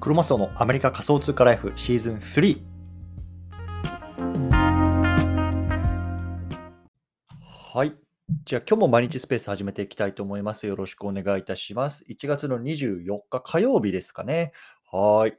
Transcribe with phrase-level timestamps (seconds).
[0.00, 2.60] クロマスオのアメリカ仮想通貨ライフシーズン3。
[7.74, 7.92] はい。
[8.44, 10.68] じゃあ今日も毎日スペース始めていきたいと思います。
[10.68, 12.04] よろしくお願いいたします。
[12.08, 14.52] 1月の24日火曜日ですかね。
[14.92, 15.36] はい。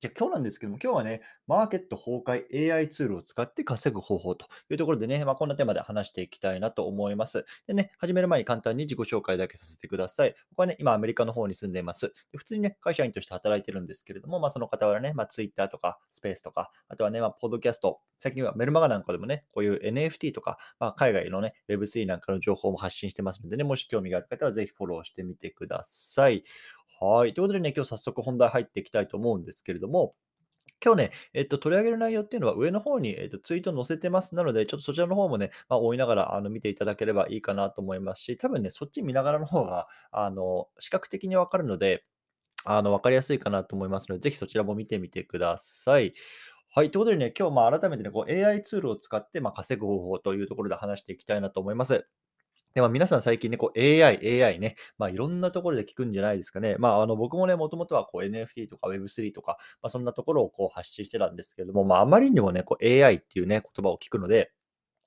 [0.00, 7.44] じゃ、今日なんですけども、今日はね、マーケット崩壊 AI ツールを使って稼ぐ方法というところでね、まあ、こんなテーマで話していきたいなと思います。
[7.66, 10.36] でね、始める前に簡単に自己紹介だけさせてください。
[10.50, 12.12] 僕はね、今アメリカの方に住んでいます。
[12.30, 26.44] で普通にね、会社員として働いてるんですけれども、まあ、その傍らね、まあ、Twitter とかスペースとか、あとはね、まあ、ポッドキャスト、最近はメルマガなんかでもね、こういう NFT とか、まあ、海外のね、Web3 なんかの情報も発信してますのでね、もし興味がある方はぜひフォローしてみてください。
[27.00, 27.34] はい。
[27.34, 30.14] ということでね、今日早速本題入っていきたいと思うんですけれども、
[30.84, 34.34] 今日ね、えっと、取り上げる内容っていうのは上の方に、えっと、ツイート載せてます。
[34.34, 42.04] なので、ちょっとそちらの方もね、まあ、追いながらあの見ていただければいいかなと思いますし、多分ね、そっち見ながらの方が、あの、視覚的にわかるので、
[42.64, 46.14] あの、わかりやすいかなと思いますので、ぜひそちらも見てみてください。
[46.70, 46.90] はい。
[46.92, 52.08] ということでね、今日まあ改めてね、こう AI ツールを使ってまあ稼ぐ方法というところで話していきたいなと思います。
[52.74, 56.76] で、ま、皆さん最近ね、こう AI、AI ね、まあ、いろんなところで聞くんじゃないですかね。
[56.78, 64.52] まあ、あの、僕もね、もともとはこう NFT とか Web3 とか、ま、そんなところをこう発信してたんですけれども、ま、ああまりにもね、こう AI っていうね、言葉を聞くので、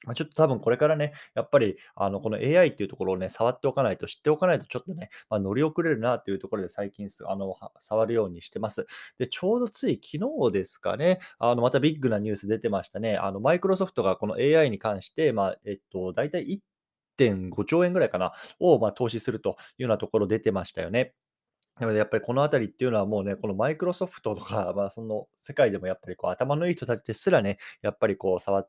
[0.05, 8.87] ま、ちょっと多分これからね、やっぱりあの、この AI っていうところをね、触っておかないと、知っておかないとちょっとね、ま、乗り遅れるなっていうところで最近あの、触るようにしてます。
[9.19, 13.17] で、ちょうどつい昨日ですかね、あの、またビッグなニュース出てましたね。
[13.17, 16.61] あの、マイクロソフトがこの AI に関して、ま、えっと、だいたい
[17.17, 21.13] 1.5兆円ぐらいかな、を、ま、投資するというようなところ出てましたよね。
[21.79, 28.67] なのでやっぱりこのあたりっていうのはもうね、このマイクロソフトとか、 まあ、その世界でもやっぱりこう頭のいい人たちですらね、やっぱりこう触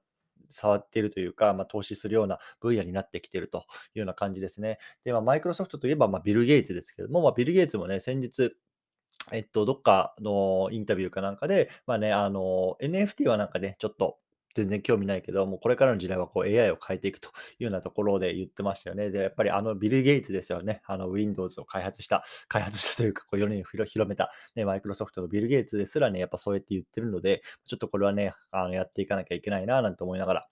[0.51, 3.61] 触っているというか、まあ、投資するような分野になってきていると
[3.95, 4.79] いうような感じですね。
[5.05, 8.55] で、まあ、マイクロソフトといえば、ま、ビル・ゲイツですけれども、まあ、ビル・ゲイツもね、先日、
[9.33, 14.19] えっと、どっかのインタビューかなんかで、まあね、あの、NFT はなんかね、ちょっと
[14.55, 17.31] 全然興味ないけど、もうこれからの時代はこう AI を変えていくとい
[17.61, 19.11] うようなところで言ってましたよね。
[19.11, 20.83] で、やっぱりあのビル・ゲイツですよね。
[20.87, 30.49] あの Windows を開発した、 開発したというか、こう世に広めた、ね、マイクロソフトのビル・ゲイツですらね、やっぱそうやって言ってるので、ちょっとこれはね、あのやっていかなきゃいけないな、なんて思いながら、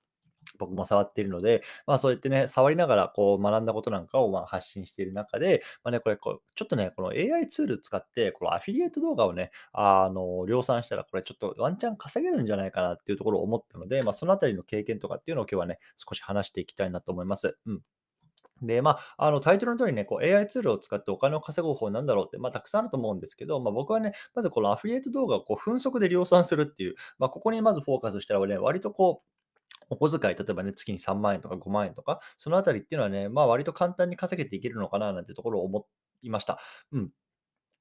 [0.58, 17.56] 僕も触っているので、まあそうやってね、触りながらこう学んだことなんかをまあ発信している中で、まあね、これこう、ちょっとね、この AI ツール使って、このアフィリエイト動画をね、あの、量産したら、これちょっとワンチャン稼げるんじゃないかなっていうところを思ったので、まあそのあたりの経験とかっていうのを今日はね、少し話していきたいなと思います。
[17.66, 17.82] うん。
[18.62, 29.29] で、まあ、あのタイトルの通りね、こう AI ツールを使ってお金を稼ぐ方法なんだろうって、まあ、たくさんあると思うんですけど、まあ、僕はね、まずこのアフィリエイト動画をこう分速で量産するっていう、まあ、ここにまずフォーカスしたらね、割とこう、
[29.90, 35.86] お小遣い、例えばね、月に3万円とか5万円とか、そのあたりっていうのはね、まあ割と簡単に稼げていけるのかななんてところを思
[36.22, 36.58] いました。
[36.92, 37.10] うん。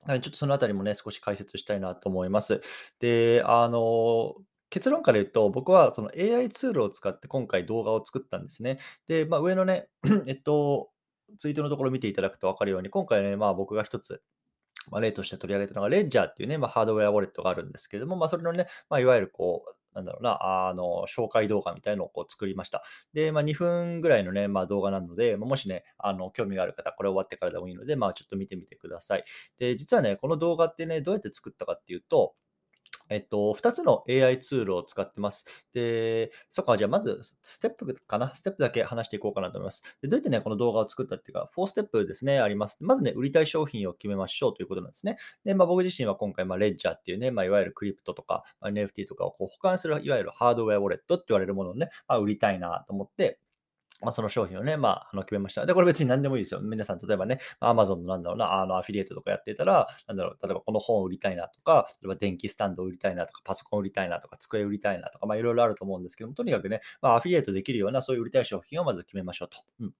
[0.07, 2.61] ちょっとそのあたりもね、少し解説したいなと思います。
[2.99, 4.35] で、あの、
[4.69, 8.79] 結論から言うと、僕はその AI ツールを使って今回動画を作ったんですね。
[9.07, 9.87] で、まあ、上のね、
[10.27, 10.89] えっと、
[11.39, 14.21] ツイートのところを見ていただくと分かるように、今回ね、まあ僕が一つ
[14.91, 22.83] まあ、例として取り上げたのが、レッジャーっていうね、まあ、ハードウェアウォレットがあるんですけれども、まあ、それのね、まあ、いわゆるこう、なんだろうな、あの、紹介動画みたいのをこう作りました。
[23.13, 29.23] で、まあ、2分ぐらいのね、まあ、動画なので、もしね、あの、興味がある方、これ終わってからでもいいので、まあ、ちょっと見てみてください。
[29.57, 32.35] で、実はね、この動画ってね、どうやって作ったかっていうと、
[33.09, 35.45] えっと、2つの AI ツールを使ってます。
[35.73, 38.35] で、そっか、じゃあまず、ステップかな？
[38.35, 39.81] ステップだけ話していこうかなと思います。
[40.01, 42.77] でどうやってね、この動画を作ったっていうか、4ステップですね、あります。
[42.81, 45.17] まずね、売りたい商品を決めましょうということなんですね。
[45.43, 53.39] で、まあ、僕自身は今回、まあ、レッジャーっていうね、まあ、いわゆるクリプトとか、まあ、NFT とかをこう保管する、いわゆるハードウェアウォレットって言われるものをね、まあ、売りたいなと思って、
[54.01, 55.65] まあ、その商品をね、まあ、あの決めました。
[55.65, 56.61] で、これ別に何でもいいですよ。
[56.61, 69.57] 皆さん、例えばね、Amazon のなんだろうな、あのアフィリエイトとかやってたら、なんだろう、例えばこの本を売りたいなとか、例えば電気スタンドを売りたいなとか、パソコンを売りたいなとか、机を売りたいなとか、まあ、いろいろあると思うんですけども、とにかくね、まあ、アフィリエイトできるような、そういう売りたい商品をまず決めましょうと。
[69.81, 69.93] うん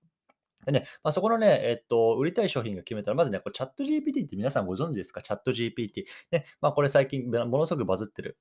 [0.66, 5.22] でね、まあ、そこのね、えっと、売りたい商品が決めたら、まずね、これチャット GPT って皆さんご存知ですか？
[5.22, 6.04] チャット GPT。
[6.32, 8.38] ね、まあ、これ最近ものすごくバズってる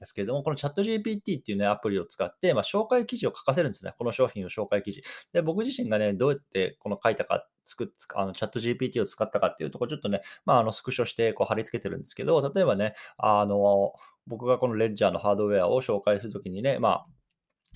[0.00, 3.94] ですけれども、このチャット GPT っていうね、アプリを使って、まあ、紹介記事を書かせるんですね。
[3.98, 5.02] この商品を紹介記事。
[5.32, 13.92] で、僕自身がね、どうやってこの書いたか、作っあのチャット GPT を使ったかっていうところ、ちょっとね、まあ、あのスクショしてこう貼り付けてるんですけど、例えばね、あの、
[14.26, 17.04] 僕がこのレッジャーのハードウェアを紹介するときにね、ま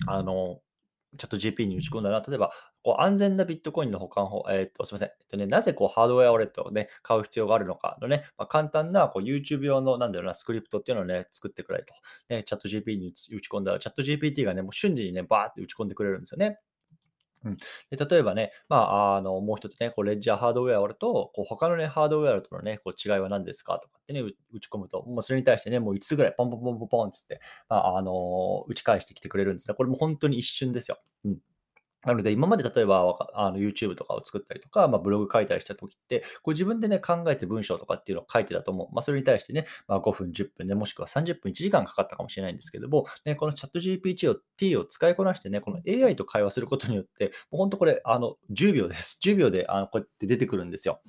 [0.07, 0.59] あ、あの、
[1.17, 2.51] チャット GP に打ち込んだら、例えば、
[2.83, 5.09] こう安全なビットコインの保管法、えー、っと、すみません。
[5.09, 11.93] えっとね、なぜこうハードウェアウォレットをね、買う必要があるのかのね、まあ、簡単なこう YouTube 用の、なんだろうな、スクリプトっていうのをね、作ってくれと。
[12.29, 16.59] ね、チャット GP に打ち込んだら、チャット GPT がね、もう瞬時にね、バーって打ち込んでくれるんですよね。
[17.45, 17.57] うん。
[17.91, 27.39] で、例えばね、まあ、あの、もう一つね、こうレッジャーハードウェアと、こう他のね、ハードウェアとのね、こう違いは何ですかとかってね、打ち込むと、もうそれに対してね、もう5つぐらいポンポンポンポンポンつって、
[27.69, 29.75] まあ、あの、打ち返してきてくれるんですね。
[29.75, 30.97] これも本当に一瞬ですよ。
[31.23, 31.37] うん。
[32.05, 38.87] なので、今まで例えば、あの YouTube とかを作ったりとか、まあ、ブログ書いたりした時って、こう自分でね、考えて文章とかっていうのを書いてたと思う。
[38.93, 49.19] まあ、それに対してね、まあ、5分、10分で、もしくは30分、1時間かかったかもしれないんですけども、ね、このチャット GPT を T を使いこなしてね、この AI と会話することによって、もう本当これ、あの、10秒です。
[49.23, 51.01] 10秒で、あの、こうやって出てくるんですよ。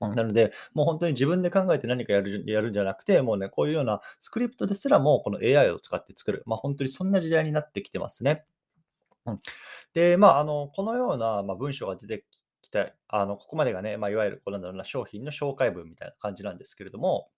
[0.00, 6.42] なので、もう本当に自分で考えて何かやるやるんじゃなくて、もうね、こういうようなスクリプトですらも、この AI を使って作る。
[6.46, 8.46] まあ、本当にそんな時代になってきてますね。
[9.26, 9.40] うん。
[9.94, 12.24] で、まあ、あの、このような、まあ、文章が出て
[12.62, 17.30] きて、あの、ここまでがね、まあ、いわゆるこうなんだろうな、商品の紹介文みたいな感じなんですけれども、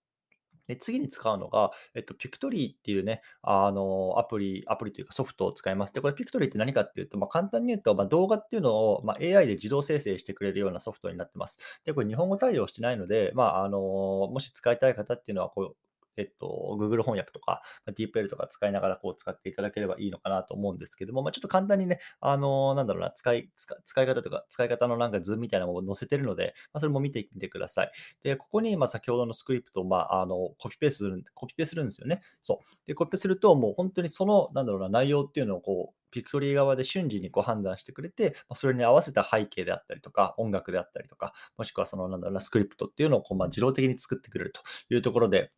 [0.67, 5.93] で、次に使うのが、えっと、ピクトリーっていうね、あの、アプリアプリというかソフトを使います。
[5.93, 11.57] で、これピクトリーって何かっていうと、まあ、簡単に言うと、まあ、動画っていうのを、まあ、AI で自動生成してくれるようなソフトになってます。
[11.85, 15.75] で、これ日本語対応してないので、まあ、あの、もし使いたい方っていうのは、こう
[16.17, 27.91] えっと、Google 翻訳とか、DeepL とか使いながらこう使っていただければいいのかなと思うんですけども、まあ、ちょっと簡単にね、あのなんだろうな、使い、使い方とか、使い方のなんか図みたいなものを載せてるので、まあ、それも見てみてください。
[28.23, 32.21] で、ここに、ま先ほどのスクリプトを、まあ、あの、コピペする、コピペするんですよね。
[32.41, 32.87] そう。
[32.87, 44.61] で、コピペすると、もう本当にその、なんだろうな、内容っていうのをこう、ピクトリー側で瞬時にこう判断してくれて、まそれに合わせた背景であったりとか、音楽であったりとか、もしくはその、なんだろうな、スクリプトっていうのをこう、ま自動的に作ってくれると
[44.93, 45.51] いうところで、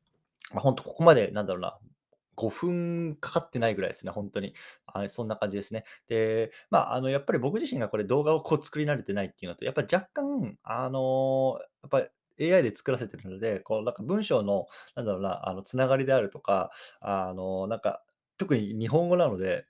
[0.53, 1.77] まあ、本当ここまでなんだろうな、
[2.36, 4.53] 5分かかってないぐらいですね、本当に。
[4.86, 5.86] あそんな感じですね。
[6.07, 12.01] で、まあ、あの、やっぱり僕自身がこれ動画をこう作り慣れてないっていうのと、やっぱ若干、あの、やっぱ
[12.38, 18.03] り AI で作らせてるので、こうなんか文章の、なんだろうな、あの、つながりであるとか、あの、なんか、
[18.38, 19.65] 特に日本語なので、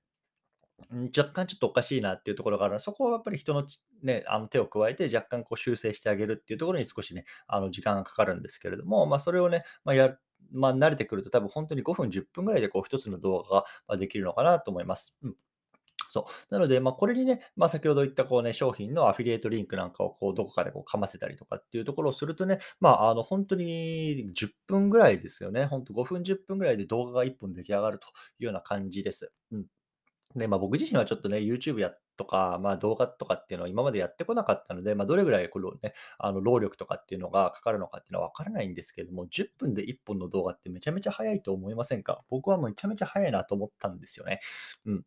[1.18, 3.66] 若干ちょっとおかしいなっていうところがあるので、そこはやっぱり人の
[4.04, 10.20] ね、あの手を加えて若干こう修正してあげるっていうところに少しね、あの時間がかかるんですけれども、まあ、それをね、ま、やる
[10.52, 15.16] まあ、慣れてくると多分本当に5分、10分ぐらいでこう一つの動画ができるのかなと思います。
[15.24, 15.36] うん。
[16.10, 16.54] そう。
[16.54, 25.66] なので、まあ、これにね、まあ、先ほど言ったこうね、商品のアフィリエイトリンクなんかをこうどこかでこうかませたりとかっていうところをするとね、まあ、あの本当に10分ぐらいですよね。
[25.66, 28.08] 本当5分、10分ぐらいで動画が1本出来上がると
[28.40, 29.32] いうような感じです。
[29.52, 29.66] うん。
[30.36, 42.24] で、まあ、僕自身はちょっとね、YouTube やとか、まあ、動画とかっていうのは今までやってこなかったので、まあ、どれぐらいこのね、あの労力とかっていうのがかかるのかっていうのは分からないんですけれども、10分で1本の動画ってめちゃめちゃ早いと思いませんか？
[42.30, 44.40] 僕はめちゃめちゃ早いなと思ったんですよね。
[44.86, 45.06] うん。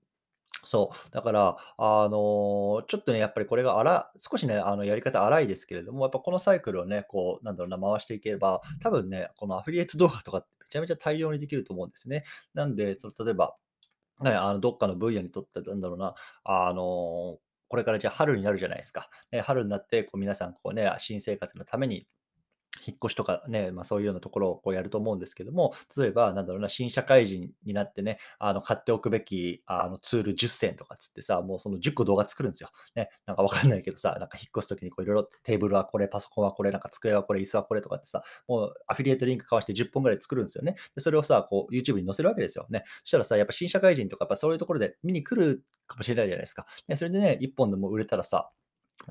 [0.64, 1.10] そう。
[1.12, 12.24] だから、あの、ちょっとね、やっぱりこれが荒少しね、あの、やり方荒いですけれども、やっぱこのサイクルをね、こう、なんだろうな、回していければ、多分ね、このアフィリエイト動画とかってめちゃめちゃ大量にできると思うんですね。
[12.54, 13.56] なんで、その例えば
[14.24, 17.38] ね、あの、どっかの分野にとって、なんだろうな、あの、
[17.68, 19.10] これからじゃあ春になるじゃないですか。
[19.32, 22.06] ね、春になって、こう皆さん、こうね、新生活のために
[22.86, 32.70] 引っ越しとかね、まあ、そういうようなところをこうやると思うんですけども、例えば、なんだろうな、新社会人になってね、あの買っておくべきあのツール10選とかつってさ、もうその10個動画作るんですよ。
[32.94, 40.76] ね、なんかわかんないけどさ、なんか引っ越すときにこういろいろテーブルはこれ、パソコンはこれ、なんか机はこれ、椅子はこれとかってさ、もうアフィリエイトリンク交わして10本ぐらい作るんですよね。
[40.94, 42.84] でそれをさ、こう YouTube に載せるわけですよね。
[43.04, 46.66] そしたらさ、やっぱ新社会人とか、やっぱそういうところで見に来るかもしれないじゃないですか。
[46.88, 48.50] ね、それでね、1本でも売れたらさ、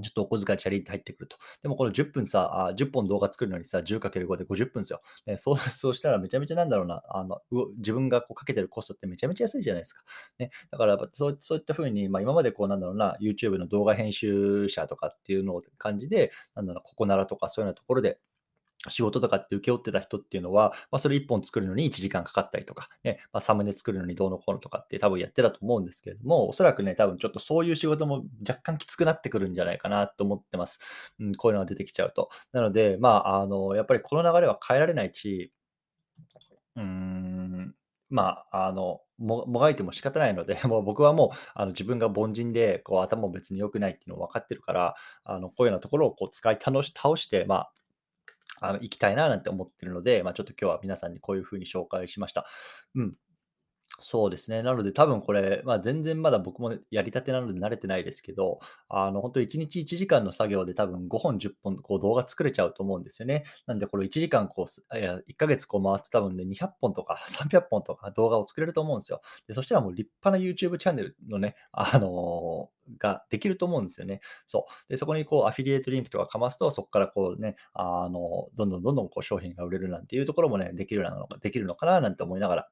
[0.01, 1.37] ちょっとお小遣いチャリって入ってくると。
[1.61, 5.01] でもこの10分さ、あ10本動画作るのにさ、10×5 で50分ですよ。
[5.25, 7.41] ね、そう そうしたらめちゃめちゃなんだろうな、あの
[7.77, 10.03] 自分がこうかけてるコストってめちゃめちゃ安いじゃないですか。
[10.39, 18.19] ね、だからそうそういったふうに、まあ、今までこうなんだろうな、YouTube の動画編集者とかっていうのを感じで、なんだろう、ここならとかそういうようなところで、
[18.89, 30.79] 仕事とかって請け負ってた人っていうのは、まあ、それ1本作るのに1時間かかったりとか、ね、まあ、サムネ作るのにどうのこうのとかって多分やってたと思うんですけれども、おそらくね、多分ちょっとそういう仕事も若干きつくなってくるんじゃないかなと思ってます。
[31.19, 32.29] うん、こういうのが出てきちゃうと。
[32.51, 35.51] なので、まあ、あの、やっぱりこの流れは変えられないし、
[36.75, 37.75] うーん、
[38.09, 47.71] まあ、あの、ももがいても仕方ないので、 もう僕はもうあの自分が凡人でこう頭も別に良くないっていうのを分かってるから、あのこういうようなところをこう使い倒し倒して、まあ、
[48.59, 52.45] あの、行きたいななんて思ってるので、まあ、ちょっと今日は皆さんにこういうふうに紹介しました。
[52.95, 53.15] うん。
[53.99, 54.61] そうですね。
[54.61, 63.43] なので多分これ、まあ、全然まだ僕もやりたてなので慣れてないですけど、あの、本当1日1時間の作業で多分5本、10本こう動画作れちゃうと思うんですよね。
[63.65, 69.21] なんでこれ1時間こう、いや、1ヶ月こう回すと多分ね、200本とか 300本とか動画を作れると思うんですよ。
[69.47, 74.21] で、そしたらもう立派な YouTube チャンネルのね、 あのができると思うんですよね。
[74.45, 74.89] そう。
[74.89, 82.69] で、そこにこうアフィリエイトリンクとかかますと、そこからこうね、あの、どんどんどんどんこう商品が売れるなんていうところもね、できるなのかできるのかななんて思いながら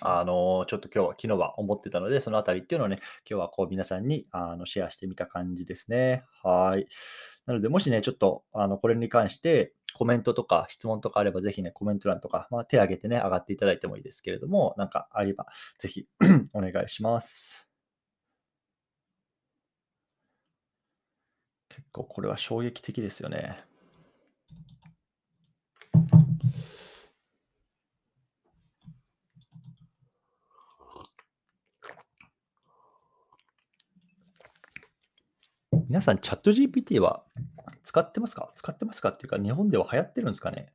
[0.00, 6.24] あの、ちょっと今日は昨日は思ってたので、そのあたりっていうのをね、今日はこう皆さんにあのシェアしてみた感じですね。
[6.42, 6.86] はい。
[7.46, 15.46] なので、もしね、ちょっとあのこれに関してコメントとか質問とかあれば、ぜひね、コメント欄とか、まあ、手挙げてね、上がっていただいてもいいですけれども、なんかあれば、
[15.78, 16.06] ぜひ
[16.54, 17.68] お願いします。
[21.68, 23.69] 結構これは衝撃的ですよね。
[36.00, 37.24] 皆さん、チャット GPT は
[37.84, 38.50] 使ってますか？
[38.56, 40.72] 使ってますかっていうか、日本では流行ってるんですかね？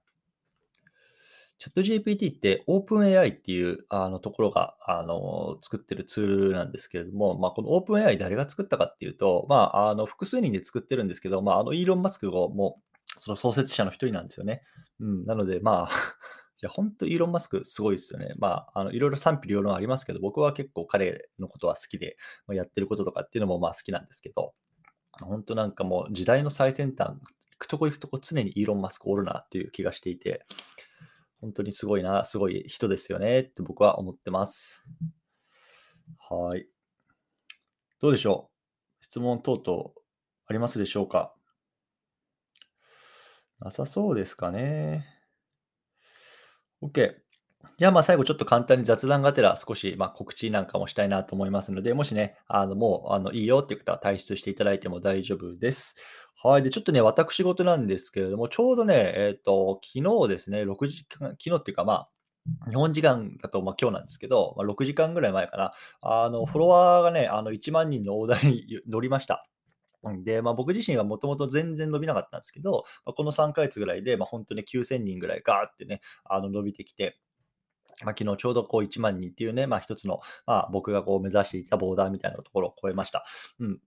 [1.58, 12.80] チャット GPT って OpenAI っていうあのところがあの作ってるツールなんですけれども、まあ、この OpenAI 誰が作ったかっていうと、まあ、あの複数人で作ってるんですけど、まあ、あのイーロン・マスクも
[13.18, 14.62] その創設者の一人なんですよね。
[15.00, 15.90] うん、なので、まあ、
[16.58, 18.34] いや、本当イーロン・マスクすごいですよね。
[18.38, 22.16] まあ、あのいろいろ賛否両論ありますけど、僕は結構彼のことは好きで、
[22.46, 24.54] まあ、やってることとかっていうのもまあ好きなんですけど、
[25.22, 27.20] 本当なんかもう時代の最先端、行
[27.60, 30.46] くとこ行くとこ常にイーロン・マスクおるなっていう気がしていて、
[31.42, 34.84] 本当にすごいな、すごい人ですよねって僕は思ってます。
[36.30, 36.68] はい。
[38.02, 38.50] どうでしょ
[39.02, 39.06] う？
[39.06, 39.92] 質問等々
[40.48, 41.34] ありますでしょうか？
[43.60, 45.06] なさそうですかね。
[46.84, 47.25] OK。
[47.78, 55.96] じゃあ、まあ、最後ちょっと簡単に雑談がてら少し、ま、告知なんかもしたいなと思いますので、もしね、あの、もう、あの、いいよっていう方は退出していただいても大丈夫です。
[56.42, 56.64] はい。
[56.64, 61.94] で、ちょっとね、私事なんですけれども、ちょうどね、えっと、昨日ですね、6時間昨日っていうか、ま
[62.66, 69.48] あ、日本時間だと、ま、今日なんですけど、ま、6時間ぐらい前かな、あの、フォロワーがね、あの、1万人の大台に乗りました。
[70.24, 77.18] で、まあ、僕自身はもともと全然伸びなかったんですけど、まあ、この3ヶ月ぐらいで、ま、ほんとに9000人ぐらいガーってね、あの、伸びてきて
[78.04, 83.26] まあ、昨日ちょうどこう1万人っていうね、まあ、一つの、まあ、僕がこう目指していたボーダーみたいなところを超えました。
[83.60, 83.80] うん。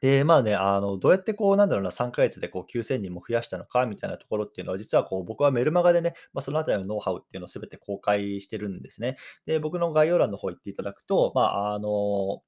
[0.00, 9.16] で、まあね、あの、どうやってこう、なんだろうな、3ヶ月でこう9000人も増やしたのかみたいなところっていうのは、実はこう、僕はメルマガでね、まあ、そのあたりのノウハウっていうのを全て公開してるんですね。
[9.46, 12.42] で、僕の概要欄の方行っていただくと、まあ、あの、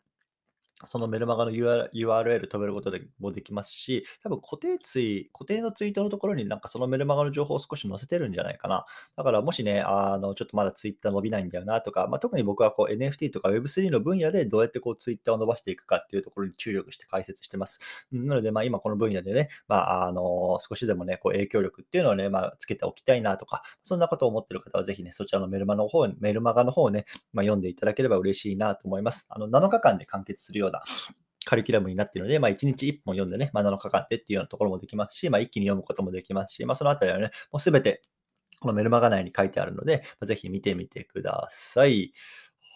[0.86, 8.86] そのメルマガの URL 飛べることでもできますし、多分固定ツイ、固定のツイートのところになんかそのメルマガの情報を少し載せてるんじゃないかな。
[9.16, 17.80] だからもしね、あの、ちょっとまだツイッター伸びないんだよなとか、まあ、特に僕はこう NFT とか Web3 の分野でどうやってこうツイッターを伸ばしていくかっていうところに注力して解説してます。
[18.12, 29.26] なので、まあ今この分野でね、まあ、あの、少しでもね、こう影響力っていうのをね、まあ、つけておきたいなとか、そんなことを思ってる方はぜひね、そちらのメルマの方、メルマガの方をね、まあ、読んでいただければ嬉しいなと思います。
[29.28, 30.82] あの、7日間で完結するような
[31.44, 38.02] カリキュラムになっているので、まあ、1日1本読んでね、まあ、7日間でっていうようなところもできますし、まあ、一気に読むこともできますし、まあ、そのあたりはね、もうすべて
[38.60, 42.12] このメルマガ内に書いてあるので、ぜひ見てみてください。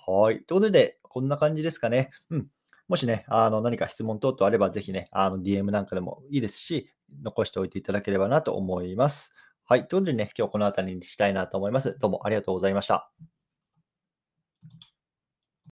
[0.07, 0.43] はい。
[0.45, 2.11] ということで、こんな感じですかね。
[2.31, 2.47] うん。
[2.89, 6.89] もしね、あの何か質問等々あれば、ぜひね、あの DM なんかでもいいですし、
[7.23, 9.33] 残しておいていただければなと思います。
[9.65, 9.89] はい。
[9.89, 11.97] ということでね、今日この辺りにしたいなと思います。
[11.99, 13.11] どうもありがとうございました。